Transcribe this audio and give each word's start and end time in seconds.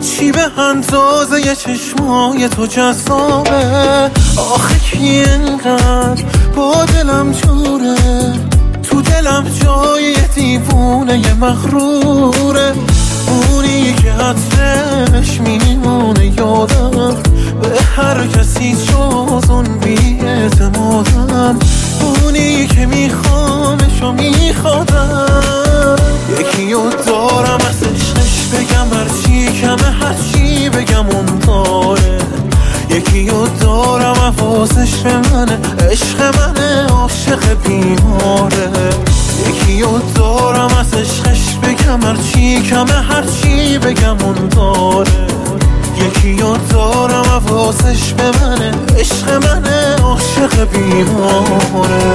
چی 0.00 0.32
به 0.32 0.60
اندازه 0.60 1.54
چشمای 1.54 2.48
تو 2.48 2.66
جذابه. 2.66 4.10
آخه 4.36 4.78
کی 4.78 5.22
انقدر 5.22 6.24
با 6.56 6.84
دلم 6.84 7.32
جوره؟ 7.32 7.96
تو 8.82 9.02
دلم 9.02 9.46
جای 9.64 10.14
دیوونه 10.34 11.34
مغروره. 11.34 12.72
اونی 13.26 13.94
که 13.94 14.12
عطرش 14.12 15.40
میمونه 15.40 16.26
یادم. 16.26 17.16
به 17.62 17.80
هر 17.96 18.26
کسی 18.26 18.76
جز 18.76 19.50
اون 19.50 19.78
بی 19.78 20.20
اعتمادم. 20.20 21.58
اونی 22.00 22.66
که 22.66 22.86
میخوامش 22.86 24.02
و 24.02 24.12
میخوادم. 24.12 25.96
یکی 26.40 26.72
رو 26.72 26.90
دارم 27.06 27.60
از 27.68 27.82
عشقش 27.82 28.09
بگم 28.52 28.98
هرچی 28.98 29.46
کمه 29.60 29.90
هرچی 30.00 30.68
بگم 30.68 31.06
اون 31.06 31.26
داره 31.46 32.18
یکی 32.90 33.28
رو 33.28 33.46
دارم 33.46 34.14
به 35.02 35.12
منه 35.16 35.58
عشق 35.90 36.22
منه 36.38 36.86
عاشق 36.86 37.56
بیماره. 37.64 38.70
یکی 39.48 39.82
رو 39.82 40.00
دارم 40.14 40.70
از 40.80 40.94
عشقش 40.94 41.56
بگم 41.62 42.02
هرچی 42.02 42.62
کمه 42.62 42.92
هرچی 42.92 43.78
بگم 43.78 44.16
اون 44.24 44.48
داره 44.48 45.26
یکی 45.96 46.36
رو 46.42 46.56
دارم 46.70 47.24
حواسش 47.24 48.12
به 48.12 48.24
منه 48.24 48.72
عشق 48.98 49.30
منه 49.30 49.96
عاشق 50.02 50.68
بیماره. 50.72 52.14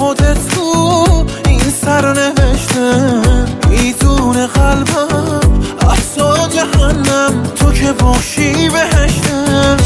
خودت 0.00 0.48
تو 0.54 1.26
این 1.46 1.60
سر 1.60 2.12
نوشته 2.12 2.94
می‌دونه 3.70 4.46
قلبم 4.46 5.40
اصلا 5.90 6.48
جهنم 6.48 7.42
تو 7.56 7.72
که 7.72 7.92
باشی 7.92 8.68
بهشته. 8.68 9.76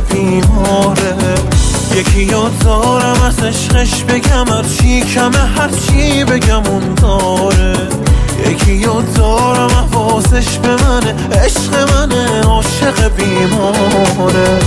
بیماره. 0.00 1.14
یکی 1.94 2.24
رو 2.30 2.48
دارم 2.64 3.22
از 3.22 3.38
عشقش 3.38 4.04
بگم 4.04 4.48
هرچی 4.48 5.00
کمه 5.00 5.38
هرچی 5.38 6.24
بگم 6.24 6.62
اون 6.66 6.94
داره. 6.94 7.76
یکی 8.50 8.84
رو 8.84 9.02
دارم 9.16 9.88
حواسش 9.92 10.58
به 10.58 10.68
منه 10.68 11.14
عشق 11.44 11.92
منه 11.92 12.42
عاشق 12.42 13.08
بیماره. 13.16 14.58